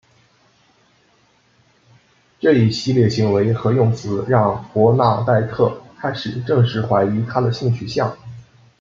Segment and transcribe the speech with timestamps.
[2.39, 8.17] 这一系列行为和用词让伯纳黛特开始正式怀疑他的性取向。